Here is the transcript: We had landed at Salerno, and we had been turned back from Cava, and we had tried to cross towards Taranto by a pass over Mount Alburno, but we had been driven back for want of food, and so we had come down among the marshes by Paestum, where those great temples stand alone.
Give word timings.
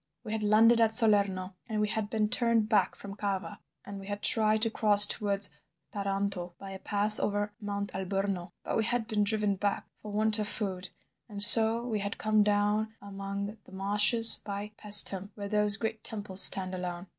We 0.23 0.31
had 0.31 0.41
landed 0.41 0.81
at 0.81 0.95
Salerno, 0.95 1.53
and 1.69 1.79
we 1.79 1.87
had 1.87 2.09
been 2.09 2.27
turned 2.27 2.67
back 2.67 2.95
from 2.95 3.13
Cava, 3.13 3.59
and 3.85 3.99
we 3.99 4.07
had 4.07 4.23
tried 4.23 4.63
to 4.63 4.71
cross 4.71 5.05
towards 5.05 5.51
Taranto 5.91 6.55
by 6.57 6.71
a 6.71 6.79
pass 6.79 7.19
over 7.19 7.53
Mount 7.61 7.93
Alburno, 7.93 8.49
but 8.63 8.77
we 8.77 8.83
had 8.83 9.07
been 9.07 9.23
driven 9.23 9.53
back 9.53 9.85
for 10.01 10.11
want 10.11 10.39
of 10.39 10.47
food, 10.47 10.89
and 11.29 11.39
so 11.43 11.85
we 11.85 11.99
had 11.99 12.17
come 12.17 12.41
down 12.41 12.95
among 12.99 13.59
the 13.65 13.71
marshes 13.71 14.41
by 14.43 14.71
Paestum, 14.75 15.29
where 15.35 15.47
those 15.47 15.77
great 15.77 16.03
temples 16.03 16.41
stand 16.41 16.73
alone. 16.73 17.05